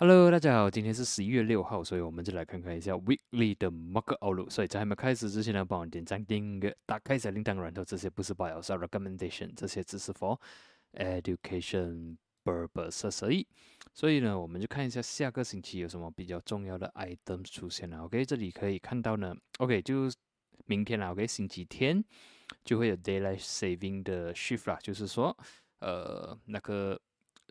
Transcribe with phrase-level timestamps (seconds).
[0.00, 4.48] Hello，大家好，今天是十一月六号，所以我们就来看看一下 Weekly 的 Market Outlook。
[4.48, 10.38] 所以在还没开始之前呢，帮我点赞、订阅、打开小铃铛，然后这些不是 Buy or Sell Recommendation，这些只是 for
[10.92, 13.44] education purposes 而已。
[13.92, 18.04] 所以呢，我们就看一下下个星期有什么比较重要的 items 出现了。
[18.04, 20.08] OK，这里可以看到呢，OK 就
[20.66, 22.04] 明天啦，OK 星期天
[22.64, 25.36] 就会有 Daylight Saving 的 shift 啦，就是说，
[25.80, 26.96] 呃，那个。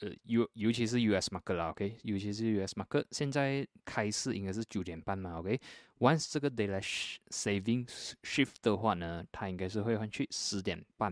[0.01, 7.87] 呃，尤尤其是 US market 啦，OK，尤其是 US market，现在开市应该是九点半嘛，OK，Once 这个 d a y l i g h saving
[8.21, 11.11] shift 的话呢，它应该是会换去十点半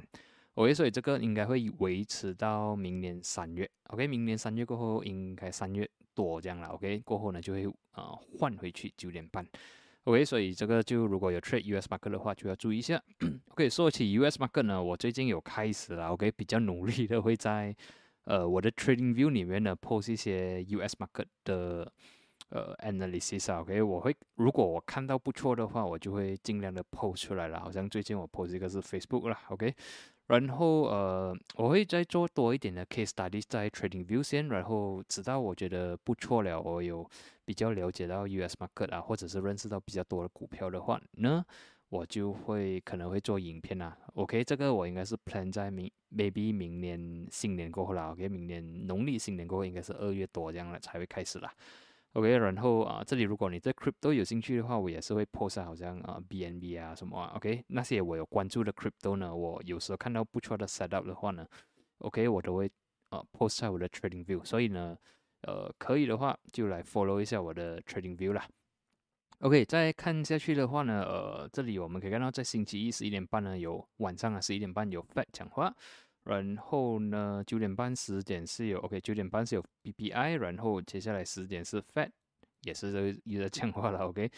[0.54, 9.44] ，OK，所以这个应该会维持到明年三月，OK，明年三月过后应该三月多这样了，OK，过后呢就会呃换回去九点半
[10.04, 13.02] ，OK，所以这个就如果有 trade US market 的话就要注意一下
[13.48, 17.76] ，OK，说起 US market 呢，我最近有开始了，OK，比较努力的会在。
[18.26, 21.92] 呃，我的 Trading View 里面呢，post 一些 US market 的
[22.50, 27.60] 呃 analysis 啊，OK，我会如果我看到不错的话，我就会尽量的 post 出来了。
[27.60, 29.74] 好像最近我 post 一个是 Facebook 啦，OK，
[30.28, 37.08] 然后呃，我会再做多一点的 case study 在 Trading View 先，然后直到我觉得不错了，我有
[37.46, 41.46] 比较了解到 US market 啊，或者是认识到比较多的股票的话呢。
[41.90, 51.54] 我就会可能会做影片啦，OK，这个我应该是 plan 在明 maybe 明年新年过后啦，OK，明年农历新年过后应该是二月多这样了才会开始啦
[52.14, 61.48] ，OK，然后啊，这里如果你对 crypto 有兴趣的话，我也是会 post 好像啊 BNB 啊什么啊，OK，那些我有关注的 crypto 呢，我有时候看到不错的 setup 的话呢
[62.00, 62.70] ，OK，我都会
[63.10, 64.98] 啊 post 在我的 trading view，所以呢，
[65.44, 68.46] 呃，可以的话就来 follow 一下我的 trading view 啦。
[69.46, 75.72] OK，再看下去的话呢，呃，这里我们可以看到，在星期一十一点半呢，有晚上啊十一点半有 Fed 讲话，
[76.24, 82.10] 然后呢九点半十点是有 OK，九点半是有 BPI，然后接下来十点是 Fed，
[82.64, 84.32] 也是这一个讲话了 OK，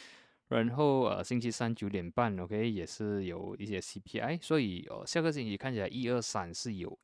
[0.50, 7.00] 然后呃星期三九点半 OK 也是有一些 CPI，所以呃下个星期看起来一二三是有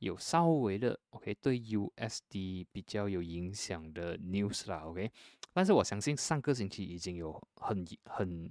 [0.00, 5.10] 有稍微的 OK 对 USD 比较有影响的 news 啦 OK。
[5.52, 8.48] 但是我相信上个星期已经有很很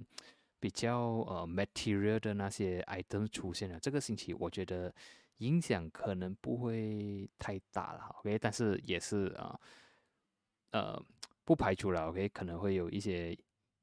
[0.58, 4.94] 比较呃 material 的那些 item 出现了，这个星期我觉得
[5.38, 9.58] 影响可能不会太大了，OK，但是也是啊
[10.72, 11.02] 呃
[11.44, 13.34] 不排除了，OK，可能会有一些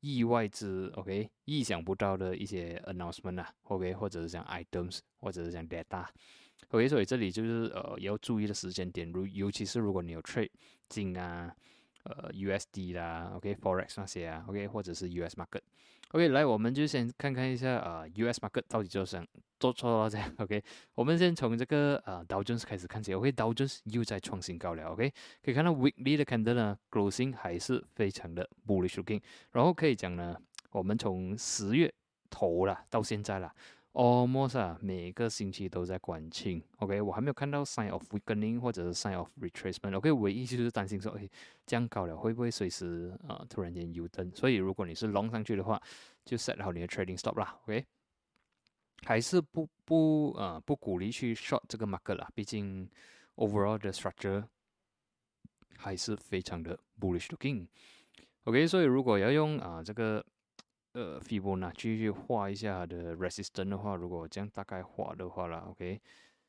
[0.02, 10.52] 意外之 OK 意想不到的一些 announcement 啊，OK，或者是讲 items，或者是讲 data，OK，所以这里就是呃要注意的时间点，如尤其是如果你有 trade
[10.88, 11.56] 金啊。
[12.07, 19.28] 呃，USD 啦，OK，Forex 那些啊，OK，或者是 US market，OK，来，我们就先看看一下啊，US market 到底做什
[19.59, 20.63] 做错了这样，OK，
[20.95, 25.12] 我们先从这个呃道琼斯开始看起，OK，道琼斯又在创新高了，OK，
[25.44, 30.38] 可以看到 Weekly 的 candle 呢，closing 还是非常的 bullish looking，然后可以讲呢，
[30.72, 31.94] 我们从十月
[32.29, 33.53] 头了到现在了。
[33.97, 41.28] Almost 啊，每个星期都在关清，OK，我还没有看到 sign of weakening 或者是 sign of retracement，OK，唯一就是担心说，哎，
[41.66, 44.31] 降高了会不会随时啊突然间 U 灯？
[44.36, 45.81] 所以如果你是 long 上去的话，
[46.24, 47.84] 就 set 好你的 trading stop 啦，OK，
[49.02, 52.88] 还是不不呃不鼓励去 short 这个 market 啦，毕竟
[53.38, 54.44] overall 的 structure
[55.75, 60.24] 还是非常的 bullish looking，OK，所以如果要用啊这个。
[60.97, 66.02] 呃，Fibonacci 去画一下的 resistance 的话，如果这样大概画的话啦，OK，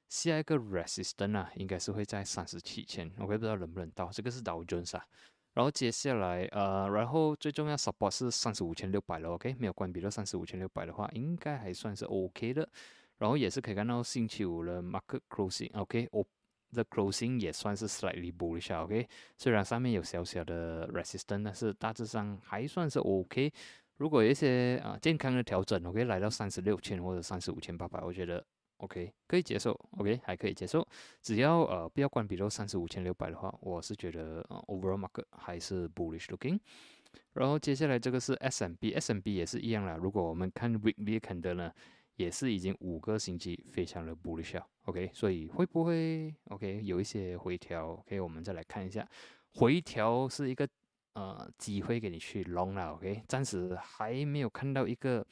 [0.09, 5.05] 下一个 resistance 啊，应该是会在三十七千，OK，不知道能不能到，这个是道琼斯啊。
[5.53, 12.67] 然后接下来呃，然后最重要 support 是三十五千六百了，OK，没有关闭到三十五千六百的话，应该还算是 OK 的。
[13.19, 16.25] 然后也是可以看到星期五的 market closing，OK，哦
[16.73, 19.07] ，the closing 也算是 slightly bullish，OK，
[19.37, 23.53] 虽然上面有小小的 resistance，但是大致上还算是 OK。
[23.99, 28.45] 如果有一些啊健康的调整，我可以来到三十六千或者三十五千八百，我觉得
[28.77, 30.87] OK 可以接受，OK 还可以接受，
[31.21, 36.59] 只要呃不要关闭到三十五千六百的话，我是觉得呃 overall market 还是 bullish looking。
[37.33, 39.97] 然后接下来这个是 S M B，S M B 也是一样啦。
[39.97, 41.73] 如果我们看 weekly 看的呢，
[42.15, 44.65] 也是已经五个星期非常的 bullish 啊。
[44.85, 49.05] OK，所以会不会 OK 有一些回调？OK，我们再来看一下，
[49.55, 50.69] 回调是一个。
[51.15, 55.27] 呃，机会给你去 long 了，OK，暂时还没有看到一个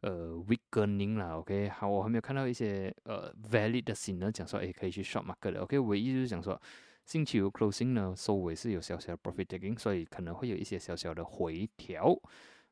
[0.00, 6.60] 呃 weakening 了，OK，好，我还没有看到一些呃 valid 的新闻讲说，哎，可以去 short market 的，OK，唯一就是讲说
[7.04, 12.18] 星期五 closing 呢收尾是有小小的 profit taking，所以可能会有一些小小的回调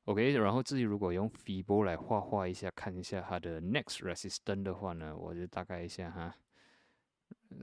[0.06, 6.35] ，OK，然后至于如果用 Fibo 来画画一下，看一下它的 next resistance 的话呢，我就大概一下哈。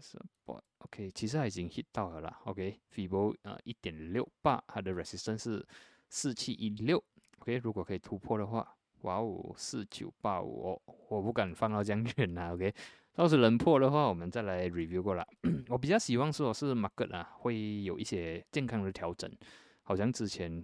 [0.01, 5.68] 是吧？OK，其实它已经 hit 到了啦，OK，Fibo 呃一点六八，它的 resistance 是
[6.07, 7.04] 四七一六
[7.39, 12.74] ，OK，如果可以突破的话，哇哦，四九八五，我不敢放到这样远呐，OK，
[13.13, 15.27] 到时能破的话，我们再来 review 过了。
[15.68, 19.30] 我比较希望说是 market 啊，会有一些健康的调整，
[19.83, 20.63] 好像之前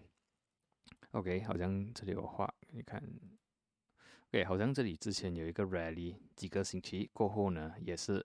[1.12, 3.04] ，OK，好像这里有画，你看。
[4.32, 8.22] 对，好像这里之前有一个 rally，几个星期过后呢，也是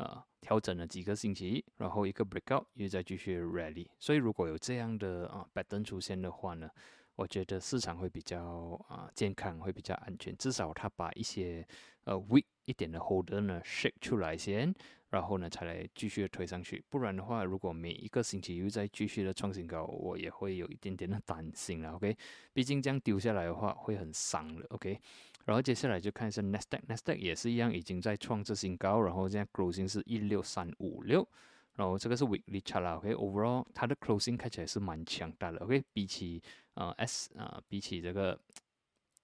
[0.00, 3.86] 呃调整了几个星期，然后一个 breakout 又再继续 rally。
[3.98, 6.70] 所以如果有这样的啊 pattern 出现的话呢，
[7.16, 8.42] 我觉得市场会比较
[8.88, 10.34] 啊健康，会比较安全。
[10.36, 11.66] 至少它把一些
[12.04, 14.74] 呃 weak 一点的 holder 呢 shake 出来先。
[15.10, 16.80] 然后呢，才来继续推上去。
[16.88, 21.96] 不然的话，如果每一个星期又在继续的创新高，我也会有一点点的担心了。
[21.96, 22.16] OK，
[22.52, 24.64] 毕竟这样丢下来的话会很伤的。
[24.68, 25.00] OK，
[25.44, 29.00] 然后接下来就看一下 Nasdaq，Nasdaq 也是一样，已经在创这新高。
[29.00, 31.26] 然后现在 closing 是一六三五六，
[31.74, 32.96] 然后这个是 weekly chart 了。
[32.96, 35.58] OK，overall 它的 closing 看起来是蛮强大的。
[35.58, 36.42] OK，比起
[36.74, 38.38] 呃 S 啊，比起这个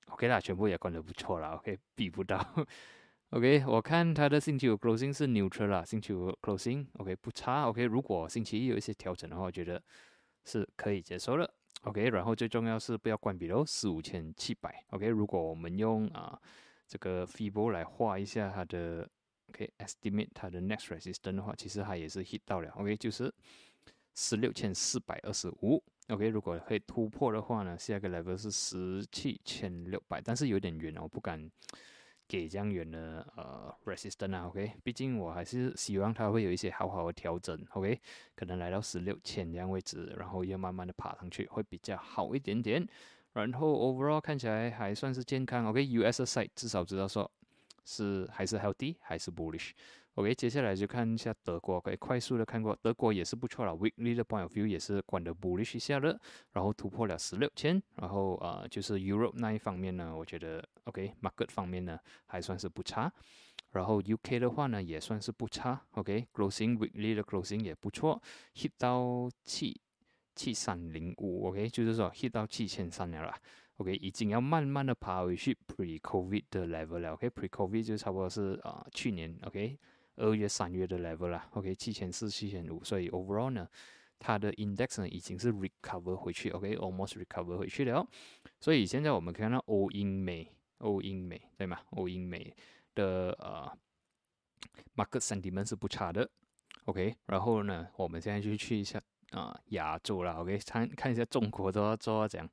[0.06, 1.50] OK 啦，全部也关得不错啦。
[1.50, 2.44] OK，比不到。
[3.30, 9.82] OK，我看它的星期五 closing 是 neutral 啦，星期五 closing，OK 不差，OK 如果星期一有一些调整的话，我觉得
[10.44, 16.40] 是可以接受的，OK，然后最重要是不要关闭喽，四五千七百，OK，如果我们用啊
[16.86, 19.08] 这个 Fibo 来画一下它的
[19.48, 23.32] ，OK estimate 它的 next resistance 的话，其实它也是 hit 到了，OK 就是
[24.14, 31.50] 十六千四百二十五，OK 如果可以突破的话呢，下一个 level 是十七千六百，但是有点远哦，我不敢。
[32.28, 38.00] 给这样远的呃 resistance 啊，OK，毕竟我还是希望它会有一些好好的调整，OK，
[38.34, 42.86] 可能来到十六千这样位置，然后又慢慢的爬上去，会比较好一点点。
[43.32, 47.30] 然后 overall 看起来还算是健康，OK，US side 至少知道说
[47.84, 49.72] 是还是 healthy，还是 bullish。
[50.16, 56.18] OK，接下来就看一下德国，可以快速的看过，德国也是不错了，weekly 的 point of view 也是关的 bullish 一下的，
[56.52, 63.12] 然后突破了十六千，然后呃就是 Europe 那一方面呢，我觉得 OK，market 方面呢还算是不差，
[63.72, 68.22] 然后 UK 的话呢也算是不差，OK，closing weekly 的 closing 也不错
[68.54, 69.78] ，hit 到七
[70.34, 73.38] 七三零五，OK，就是说 hit 到七千三了啦
[73.76, 79.78] ，OK，已经要慢慢的爬回去 pre-COVID 的 level 了，OK，pre-COVID 就差不多是啊去年，OK。
[80.16, 83.68] 二月、三月的 level 啦，OK，七千四、七千五，所以 overall 呢，
[84.18, 88.06] 它的 index 呢已经是 recover 回去，OK，almost recover 回去了。
[88.60, 91.78] 所以现在我们可以看到欧英美、欧英美对吗？
[91.90, 92.54] 欧英美
[92.94, 93.70] 的呃
[94.96, 96.28] market sentiment 是不差的
[96.86, 97.14] ，OK。
[97.26, 99.00] 然后呢，我们现在就去一下
[99.32, 102.48] 啊亚洲啦，OK，看看一下中国都要做怎样。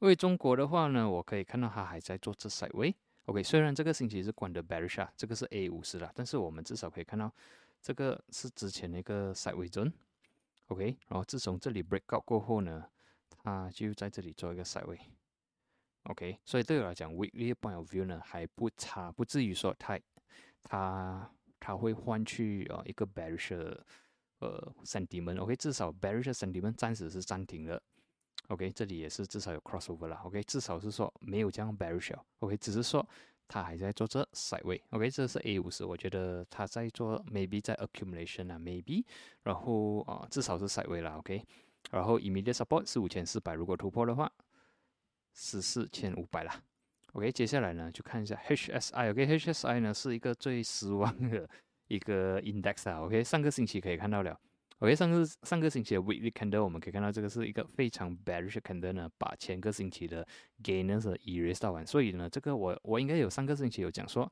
[0.00, 2.94] 因为中国的话呢，我可以看到它还在做这赛位。
[3.26, 7.32] OK，虽然这个星期是关的 bearish 啊，这个是 A 五十了，但是我们至少可以看到，
[7.80, 12.84] 这个是之前的一个 side way zone，OK，然后自从这里 break out 过后呢，
[13.28, 20.02] 它就在这里做一个 side way，OK，所以对我来讲，weekly point of view 呢还不差，不至于说太
[20.64, 21.30] 它
[21.60, 23.54] 它会换去呃一个 bearish
[24.40, 27.80] 呃 sentiment，OK，至少 bearish sentiment 暂时是暂停了。
[28.52, 30.16] OK，这里也是至少有 crossover 了。
[30.24, 32.14] OK，至少是说没有这样 bearish。
[32.40, 33.06] OK，只是说
[33.48, 34.78] 它还在做这 side way。
[34.90, 39.06] OK，这是 A 五十，我觉得它在做 maybe 在 accumulation 啊，maybe，
[39.42, 41.16] 然后啊至少是 side way 了。
[41.16, 41.42] OK，
[41.90, 44.30] 然后 immediate support 是五千四百，如果突破的话
[45.32, 46.52] 是四千五百了。
[47.14, 49.10] OK，接下来呢就看一下 HSI。
[49.12, 51.48] OK，HSI 呢是一个最失望的
[51.88, 53.00] 一个 index 啊。
[53.00, 54.38] OK，上个星期可以看到了。
[54.82, 60.26] OK，上个上个星期的 weekly candle，我们可以看到这个是一个非常 bearish candle 呢，把前个星期的
[60.60, 61.86] gainers erase 到完。
[61.86, 64.28] 所以呢，这个我我应该有上个星期有讲说，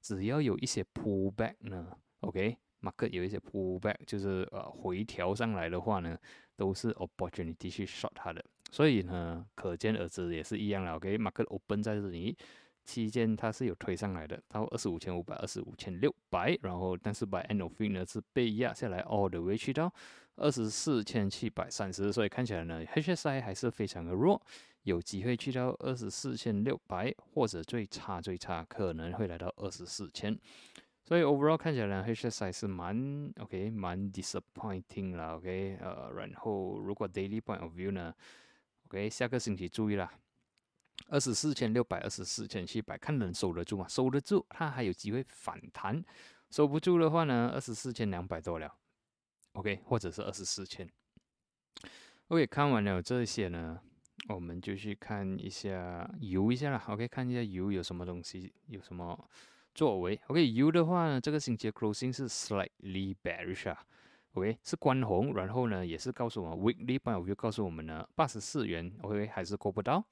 [0.00, 6.18] 只要有一些 pullback 呢，OK，market 有一些 pullback，就是呃回调上来的话呢，
[6.56, 8.44] 都是 opportunity 去 short 它的。
[8.72, 10.96] 所以呢，可见而知也是一样了。
[10.96, 12.36] OK，market open 在这里。
[12.84, 19.92] 期间它是有推上来的，到二十五千五百、二十五千六百，然后但是 by end of week 呢是被压下来，all the way 去到
[20.36, 24.40] 二十四千七百三十，所以看起来呢，HSI 还是非常的弱，
[24.82, 30.36] 有机会去到二十四千六百，或者最差最差可能会来到二十四千，
[31.04, 38.12] 所以 overall 看起来呢，HSI 是蛮 OK 蛮 disappointing 啦，OK 呃，然后如果 daily point of view 呢
[38.88, 40.12] ，OK 下个星期注意啦。
[41.08, 43.86] 二十四千六百，二十四千七百，看能守得住吗？
[43.88, 46.02] 守得住，它还有机会反弹；
[46.50, 48.74] 守不住的话呢，二十四千两百多了
[49.52, 50.88] ，OK，或者是二十四千。
[52.28, 53.78] OK，看完了这些呢，
[54.28, 56.82] 我们就去看一下油一下了。
[56.88, 59.28] OK，看一下油有什么东西，有什么
[59.74, 63.84] 作为 OK，油的话呢，这个星期的 closing 是 slightly bearish 啊
[64.32, 70.02] ，OK，是关红，然后呢，也是告诉我们 weekly point of view 告诉我们呢，八十四元，OK，还是过不到，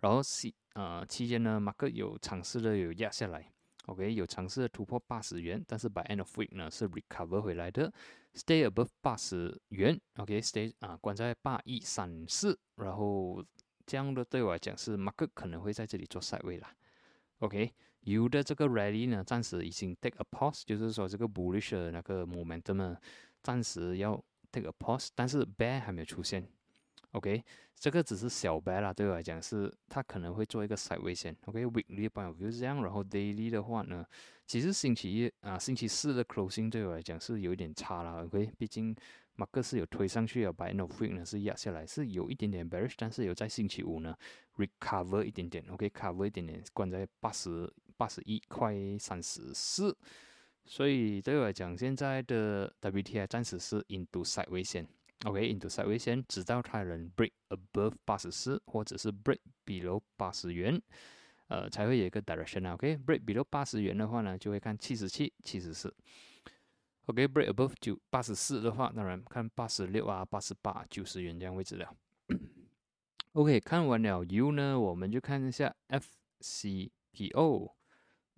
[0.00, 3.50] 然后期呃期间呢，马克有尝试的有压下来
[3.86, 7.92] ，OK，有尝试的突破八十元，但是 by end of week 呢是 recover 回来的
[8.34, 13.44] ，stay above 八十元，OK，stay 啊关在八一三四，然后
[13.86, 16.74] 这样的对我来讲是马克可能会在这里做 side way 啦
[17.38, 17.72] ，OK。
[18.02, 22.96] U 的这个 rally 呢，暂时已经 take a pause，就是说这个 bullish 的那个 momentum 呢，
[23.42, 24.14] 暂时要
[24.50, 26.48] take a pause，但是 bear 还没有出现。
[27.12, 27.42] OK，
[27.74, 31.36] 这个只是小白啦，对我来讲是它可能会做一个 side way 线。
[31.46, 34.04] OK，weekly point of view 这样，然后 daily 的话呢，
[34.46, 38.22] 其实星期一啊，星期四的 closing 对我来讲是有一点差啦。
[38.24, 38.94] OK，毕竟
[39.34, 44.16] 马克是有推上去啊，by end of week 呢是压下来，是有一点点 bearish，但是有在星期五呢
[44.56, 45.64] recover 一点点。
[45.70, 47.72] OK，cover 一点点，关在八十。
[47.98, 49.92] 八十一块三十四，
[50.64, 54.86] 所以对我来讲，现在的 WTI 暂时是 into side 位线
[55.24, 60.80] ，OK，into side 位线，直到它能 break above 八十四，或者是 break below 八十元，
[61.48, 65.94] 呃，才会有一个 direction 啊，OK，break below 八十元的话呢，就会看七十七、七十四
[67.06, 71.96] ，OK，break above 九八十四的话，当然看八十六啊、八十八、九十元这样位置了。
[73.32, 77.77] OK，看完了 U 呢，我们就看一下 FCPO。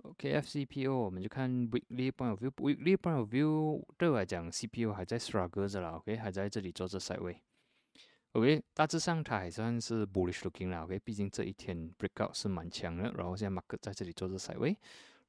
[0.02, 2.50] OK，FCPO 我们就看 weekly point of view。
[2.56, 5.90] weekly point of view 对我来讲，CPU 还在 struggle 着啦。
[5.90, 7.40] OK，还在这里做着 side way。
[8.32, 10.84] OK，大致上它还算是 bullish looking 啦。
[10.84, 13.12] OK，毕竟这一天 breakout 是蛮强的。
[13.12, 14.76] 然后现在 market 在这里做着 side way。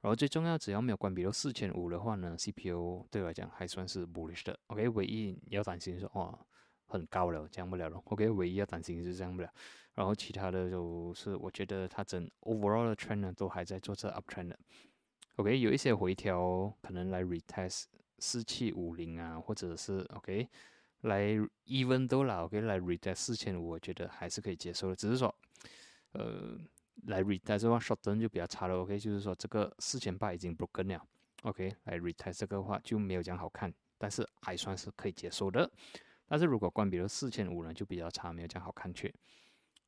[0.01, 4.57] 然后最重要，只要没有关闭到四千五的话呢，CPU 对我来讲还算是 bullish 的。
[4.67, 6.39] OK，唯一要担心是，哇，
[6.87, 8.01] 很高了，降不了了。
[8.05, 9.53] OK，唯一要担心是降不了。
[9.93, 14.59] 然后其他的就是，我觉得它整 overall 的 trend 呢，都还在做这 uptrend 的。
[15.35, 17.85] OK，有一些回调可能来 retest
[18.19, 20.47] 四七五零啊，或者是 OK
[21.01, 24.95] 来 even 都了 OK 来 retest 四千五，我觉得还是可以接受的。
[24.95, 25.33] 只是说，
[26.11, 26.57] 呃，
[27.07, 28.75] 来 retest 的话，short term 就比较差了。
[28.75, 31.05] OK，就是说这个四千八已经 broken 了。
[31.43, 35.69] OK，来 retest 这个话就没有这样好看，但是还算是可以接受的。
[36.27, 39.13] 但是如果关闭了四千五呢，就比较差，没有这样好看去。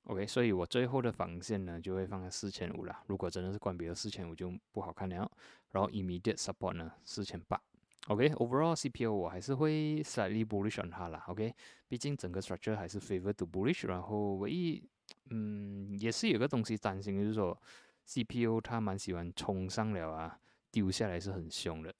[0.05, 3.03] OK，所以我最后的防线呢就会放在四千五了。
[3.07, 5.31] 如果真的是关闭了四千五就不好看了。
[5.71, 7.59] 然后 immediate support 呢四千八。
[8.07, 11.23] OK，overall CPO 我还是会 slightly bullish on 它啦。
[11.29, 11.55] OK，
[11.87, 13.87] 毕竟整个 structure 还是 favor to bullish。
[13.87, 14.83] 然后唯一
[15.29, 17.57] 嗯也是有个东西担心，就是说
[18.05, 20.37] CPO 它蛮喜欢冲上了啊，
[20.69, 21.95] 丢下来是很凶的。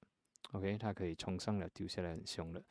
[0.51, 2.61] OK，它可以冲上了丢下来很凶的。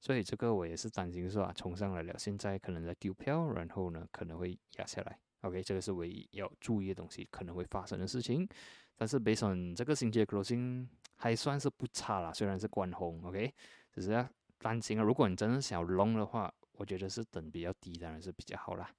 [0.00, 1.52] 所以这个我也是担心，是吧？
[1.54, 5.18] 冲上来了，现在可能在丢票，然后呢可能会压下来。
[5.42, 8.48] OK，这个是唯一要注意的东西，可能会发生的事情。
[8.96, 10.86] 但是 based on 这个星期的 closing
[11.16, 13.22] 还算是不差啦，虽然是关红。
[13.24, 13.52] OK，
[13.92, 15.02] 只是要担心啊。
[15.02, 18.90] 如果你真的想 long 的话，我觉得是等比较低，当然是比较好啦。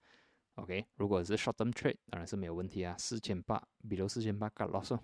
[0.55, 2.95] OK，如果是 short term trade，当然是没有问题啊。
[2.97, 4.97] 四千八，比如四千八 got loss。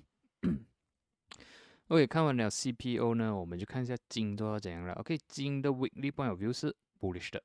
[1.90, 4.94] OK，看完了 CPO 呢，我们就看一下金都要怎样了。
[4.94, 7.44] OK，金的 weekly point of view 是 bullish 的。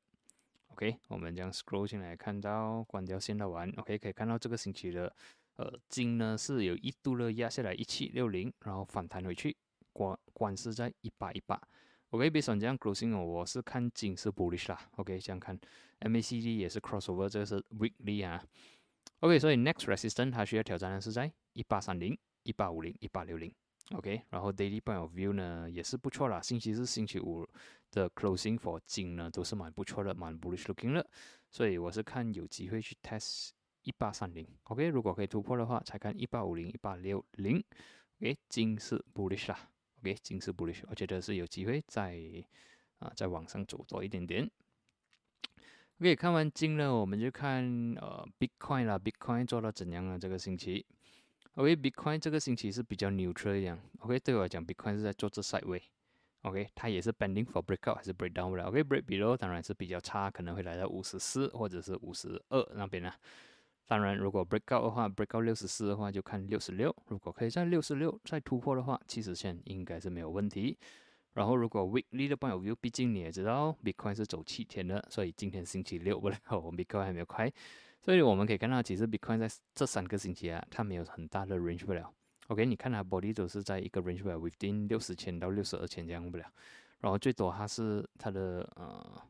[0.68, 3.68] OK，我们将 scroll 进来，看到关掉线的完。
[3.78, 5.12] OK，可以看到这个星期的
[5.57, 9.57] 呃金呢是有一度的压下来一七六零，然后反弹回去，
[9.92, 11.61] 关关是在一八一八。
[12.11, 14.80] OK，based on 这样 closing，我是看金是 bullish 啦。
[14.97, 15.59] OK，这样看
[16.00, 18.42] MACD 也是 crossover，这个是 weekly 啊。
[19.18, 23.52] OK，所以 next resistance 它需要挑战的是在一八三零、一八五零、一八六零。
[23.92, 26.40] OK，然后 daily point of view 呢也是不错啦。
[26.42, 27.49] 星期四、星期五
[27.90, 31.07] 的 closing for 金呢都是蛮不错的，蛮 bullish looking 的。
[31.50, 33.50] 所以我是看有机会去 test
[33.83, 34.47] 一八三零。
[34.64, 37.64] OK，如果可以突破的话，才看一八五零、一八六零。
[38.21, 39.71] OK，金是 bullish 啦。
[40.00, 42.21] OK，金是 bullish，我觉得是有机会再
[42.99, 44.50] 啊再往上走多一点点。
[46.00, 47.64] OK，看完金呢，我们就看
[47.97, 50.85] 呃 Bitcoin 啦，Bitcoin 做到怎样了这个星期
[51.59, 53.77] ？OK，Bitcoin 这个星期是比较 neutral 一样。
[53.99, 55.83] OK，对我来讲，Bitcoin 是在做这 side way。
[56.43, 63.12] OK，它也是 bending for breakout 还是 breakdown 了？OK，break below 当然是比较差，可能会来到五十四或者是五十二那边呢。
[63.88, 66.95] 当然，如果 breakout 的话，breakout 六十四的话就看六十六。
[67.09, 70.79] 如果可以在六十六再突破的话，七十线应该是没有问题。
[71.33, 77.53] 然后，如果 weekly 的 point of view，毕竟你也知道，Bitcoin 是走七天的，所以今天星期六不了，我们 Bitcoin 还没有开。
[78.09, 82.11] 所以我们可以看到，其实 Bitcoin 在这三个星期啊，它没有很大的 range 不了。
[82.47, 86.50] OK，你看它 body 都是在一个 range 不了，within 六十千到六十二千这样不了。
[87.00, 89.23] 然后最多它是它的呃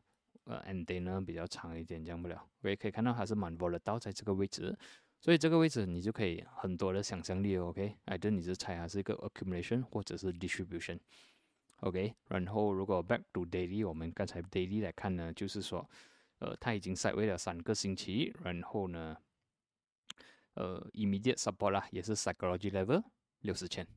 [0.45, 2.41] 呃 end day 呢比较长一点这样不了。
[2.61, 4.73] OK，可以看到还是蛮 volatile 在这个位置。
[5.19, 7.93] 所以这个位置你就可以很多的想象力，OK？
[8.05, 12.13] 哎，这你是猜它是一个 accumulation 或者是 distribution，OK？
[12.29, 15.85] 然后如果 back to daily，我们刚才 daily 来看呢，就是说，
[16.39, 19.15] 呃，它已经 s 位了三个星期，然后呢，
[20.55, 23.03] 呃，immediate support 啦，也是 psychology level
[23.41, 23.87] 六十千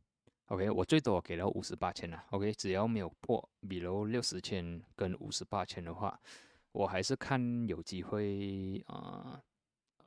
[0.47, 0.71] ，OK？
[0.71, 2.53] 我最多给到五十八千了，OK？
[2.53, 6.21] 只要没有破比如六十千跟五十八千的话，
[6.73, 9.43] 我还是看有机会啊。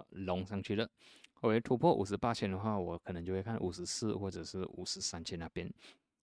[0.10, 0.88] 龙上去了
[1.42, 5.70] ，OK，突破五十八千的话，我可能就会看五十四或者是五十三千那边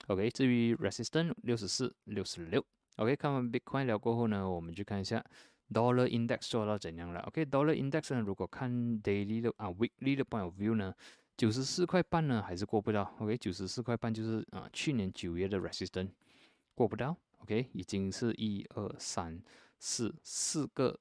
[0.09, 0.31] ，OK。
[0.31, 2.65] 至于 resistance 六十四、六十六
[2.97, 3.17] ，OK。
[3.17, 5.25] 看完 Bitcoin 聊过后呢，我们去看一下
[5.73, 7.45] Dollar Index 做到怎样了，OK。
[7.47, 8.71] Dollar Index 呢，如果看
[9.03, 10.95] daily 的啊 weekly 的 point of view 呢，
[11.37, 13.37] 九十四块半呢还是过不到，OK。
[13.39, 16.11] 九十四块半就是啊去年九月的 resistance
[16.75, 19.41] 过不到，OK，已经是一二三
[19.79, 20.99] 四四个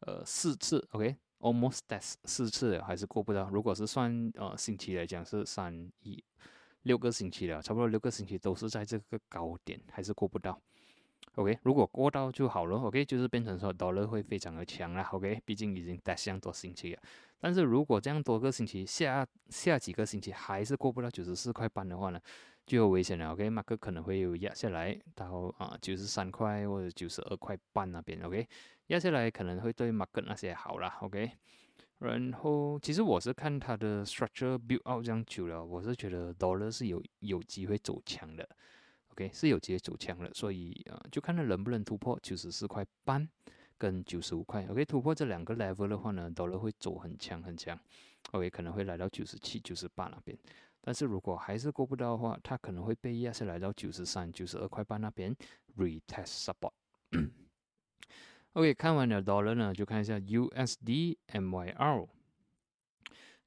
[0.00, 1.16] 呃四次，OK。
[1.40, 3.48] Almost test 四次还是过不到。
[3.48, 6.20] 如果是算呃星期来讲是三一
[6.82, 10.60] 六个星期了，差不多六个星期都是在这个高点，还是过不到。
[11.38, 12.76] OK，如果过到就好了。
[12.76, 15.04] OK，就是变成说 dollar 会非常的强了。
[15.12, 17.00] OK，毕竟已经 test 这样多星期了。
[17.38, 22.20] 但是如果这样多个星期下下几个星期还是过不到九十四块半的话呢，
[22.66, 23.30] 就有危险了。
[23.30, 28.20] OK，马克可能会有压下来到啊九十三块或者九十二块半那边。
[28.22, 28.44] OK。
[28.88, 31.30] 压下来可能会对 Mark 那些好啦，OK。
[31.98, 38.48] 然后其实我是看它的 structure build out 这样久了，我是觉得 dollar 是有有机会走强的
[39.18, 43.28] ，OK 是有直接走强的，所以啊就看它能不能突破九十四块半
[43.76, 47.78] 跟九十五块，OK 突破这两个 level 的话呢，dollar 会走很强很强
[48.30, 50.38] ，OK 可能会来到九十七、九十八那边。
[50.80, 55.34] 但是如果还是过不到的话，它可能会被压下来到九十三、九十二块半那边
[55.76, 56.72] retest support。
[58.54, 62.08] OK，看完了 dollar 呢，就看一下 USD MYR。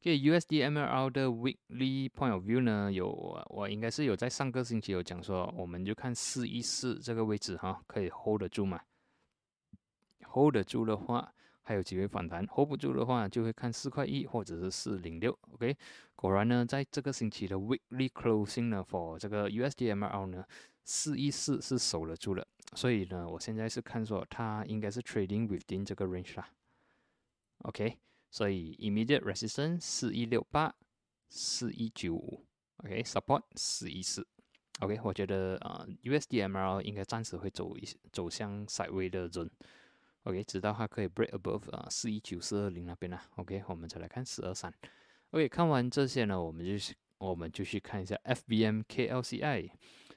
[0.02, 3.08] OK，USD MYR 的 weekly point of view 呢，有
[3.52, 8.82] 我应该是有在上个星期有讲说，我们就看四一四这个位置哈，可以 hold 得住嘛
[10.24, 11.32] ？hold 得住的话，
[11.62, 15.38] 还有机会反弹；hold 不住的话，就会看四块一或者是四零六。
[15.52, 15.78] OK，
[16.16, 20.44] 果然呢，在这个星期的 weekly closing 呢，for 这个 USD MYR 呢，
[20.84, 22.48] 四一四是守得住的。
[22.74, 26.50] 所以呢，我现在是看说它应该是 trading within 这个 range 啦。
[27.60, 28.00] OK，
[28.32, 30.74] 所以 immediate resistance 四一六八、
[31.28, 32.46] 四一九五
[32.78, 34.26] ，OK，support 四一四。
[34.80, 39.50] OK，我觉得啊，USDMR 应该暂时会走一走向 sideways 的 zone。
[40.24, 43.22] OK，直到它可以 break above 啊四一九四二零那边啦。
[43.36, 44.74] OK，我们再来看四二三。
[45.32, 49.72] OK，看完这些呢，我们就我们就去看一下 FBM KLCI。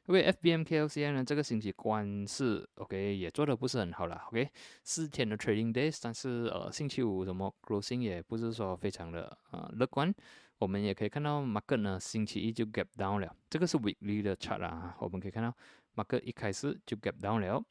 [0.06, 4.50] 因为 FBM KLCI 呢，这个星期关是 OK 也做的不是很好了，OK
[4.82, 10.14] 四天的 trading days，但是呃星期五什么 closing 也不是说非常的呃乐观。
[10.58, 15.54] 我们也可以看到 Mark 呢星期一就 gap down 了，这个是 weekly 的 chart 啊，我们可以看到
[15.96, 17.64] Mark 一开始就 gap down 了，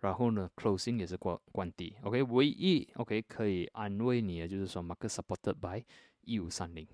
[0.00, 5.84] 然后呢 closing 也是关关低，OK 唯一 OK 可以安慰你的就是说 Mark supported by
[6.22, 6.86] 一五三零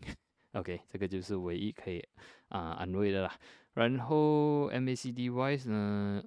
[0.57, 2.03] ，OK 这个就是唯一可以
[2.49, 3.38] 啊安慰的啦。
[3.75, 6.25] 然后 MACD wise 呢，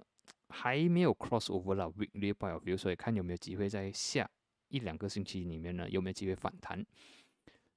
[0.50, 4.30] 还没有 cross over 了 weekly point of view，所以看有没有机会在下
[4.68, 6.86] 一两个星期里面呢，有没有机会反弹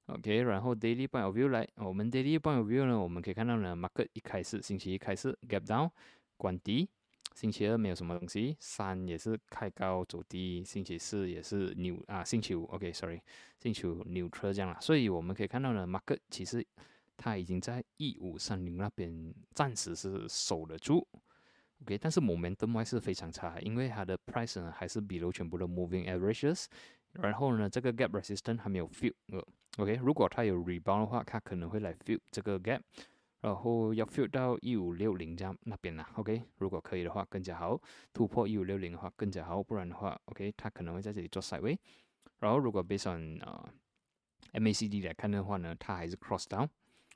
[0.05, 5.89] ？OK，然后 daily point of view 来，我们 daily point of view 呢，我们可以看到呢，market 一开始星期一开始 gap down
[6.37, 6.87] 关低，
[7.33, 13.21] 星期二没有什么东西，三也是开高走低，星期四也是扭啊，星期五 OK，sorry，
[13.59, 16.65] 星期五 neutral 这样了，所以我们可以看到呢，market 其实。
[17.15, 21.07] 它已经在一五三零那边暂时是守得住
[21.83, 26.65] ，OK，但是 momentum 还是非常差，因为它的 price 呢还是比如全部的 moving averages，
[27.11, 32.81] 然后呢这个 gap resistance 还没有 fill，呃，OK，如果它有 rebound 的话，它可能会来 fill 这个 gap，
[33.43, 37.79] 然后要 fill 到一五六零这样那边啦，OK，如果可以的话更加好，
[38.11, 41.77] 突破一五六零的话更加好，不然的话，OK，它可能会在这里做 sideway，
[42.39, 43.69] 然后如果 based on 啊
[44.53, 46.67] MACD 来看的话呢，它还是 cross down。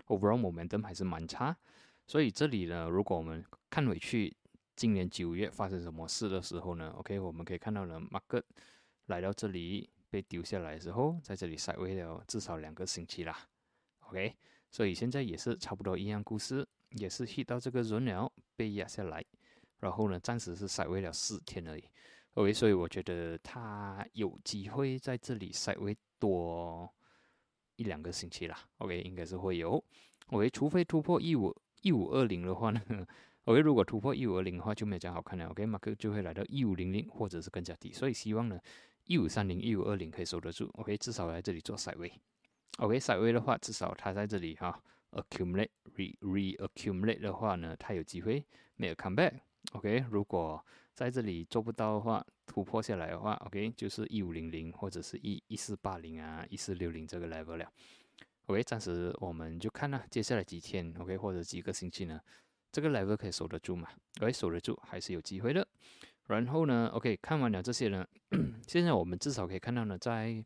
[0.07, 1.57] Overall momentum 还是蛮差，
[2.05, 4.33] 所以这里呢，如果我们看回去
[4.73, 8.43] 今年九月发生什么事的时候呢，OK，我们可以看到呢，market
[9.07, 13.37] 来到这里被丢下来的时候，在这里 s i d e 了至少两个星期啦
[14.01, 14.33] ，OK，
[14.77, 19.25] 所以现在也是差不多一样故事，也是 hit 到这个 zone 了被压下来，
[19.79, 21.83] 然后呢，暂时是 s i d e 了四天而已
[22.35, 26.93] ，OK，所以我觉得它有机会在这里 s i d e 多。
[27.77, 29.83] 一两个星期啦，OK，应该是会有
[30.27, 32.79] ，OK，除非突破一五一五二零的话呢
[33.45, 38.59] ，OK，如果突破一五二零的话就没有这样好看了，OK，马克就会来到一五零零或者是更加低，所以希望呢
[39.05, 42.13] 一五三零一五二零可以守得住，OK，至少来这里做赛位
[42.79, 49.33] OK，稍微的话，至少它在这里哈，accumulate re re accumulate 的话呢，它有机会没有 come back。
[49.73, 57.71] OK，如果在这里做不到的话，突破下来的话，OK，就是一五零零或者是一一四八零啊，一四六零这个 level 了。
[58.45, 62.21] OK，暂时我们就看了接下来几天，OK，或者几个星期呢，
[62.71, 63.89] 这个 level 可以守得住嘛
[64.21, 65.67] ？OK，守得住还是有机会的。
[66.27, 68.07] 然后呢，OK，看完了这些呢，
[68.67, 70.43] 现在我们至少可以看到呢，在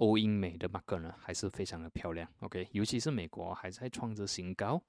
[0.00, 4.82] 欧英美的 market 呢还是非常的漂亮，OK，尤其是美国还在创着新高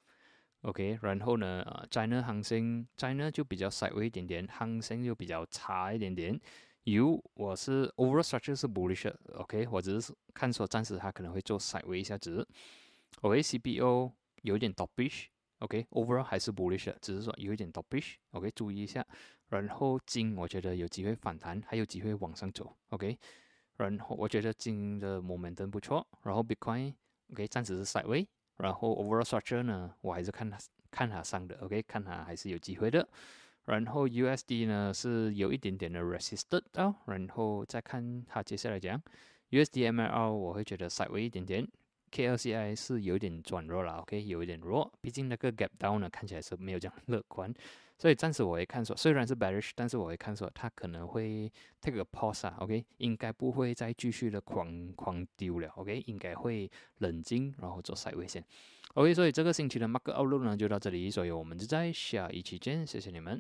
[0.62, 6.40] ，OK，然后呢，呃，China 行情，China 就比较 sideways 一点点，行情就比较差一点点。
[6.84, 12.48] 有我是 overall structure 是 bullish，OK，我只是看说暂时它可能会做 sideways 一下子
[13.20, 19.06] OK，CBO 有点 topish，OK，overall 还是 bullish，只是说有一点 topish，OK，注意一下。
[19.50, 23.20] 然后金我觉得有机会反弹，还有机会往上走，OK。
[23.82, 26.94] 然后我觉得金的 momentum 不错，然后 Bitcoin
[27.32, 30.58] OK 暂时是 Side Way，然后 overall structure 呢，我还是看它
[30.92, 33.08] 看它上的，OK 看它还是有机会的。
[33.66, 39.02] 然后 USD 呢是有一点点的 resisted 到，然后再看它接下来讲
[39.52, 41.68] usdml 我会觉得 Side Way 一点点
[42.12, 47.54] ，KLCI 是有点转弱了，OK 有一点弱，毕竟那个 gap down 呢看起来是没有这样乐观。
[48.02, 58.44] 所以暂时我会看说，虽然是 bearish，但是我会看说它可能会 take a pause 啊，OK，应该不会再继续的狂狂丢了，OK，应该会冷静，然后做 side 位线
[58.96, 63.40] ，OK，所以这个星期的 market outlook 呢就到这里，所以我们就在下一期见，谢谢你们。